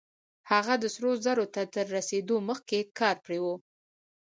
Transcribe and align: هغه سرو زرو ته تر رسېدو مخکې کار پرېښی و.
هغه 0.51 0.73
سرو 0.93 1.11
زرو 1.25 1.45
ته 1.53 1.61
تر 1.73 1.85
رسېدو 1.95 2.35
مخکې 2.49 2.77
کار 2.99 3.15
پرېښی 3.25 3.41
و. 3.57 3.61